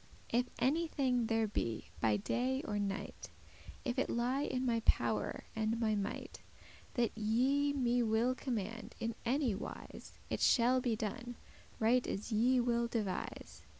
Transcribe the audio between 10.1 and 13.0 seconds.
It shall be done, right as ye will